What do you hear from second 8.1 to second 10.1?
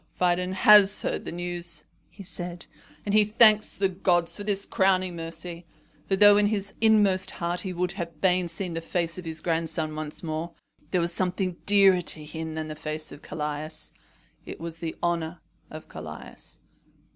fain have seen the face of his grandson